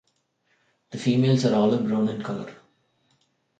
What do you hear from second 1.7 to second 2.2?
brown